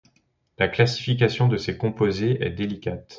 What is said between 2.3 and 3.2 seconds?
est délicate.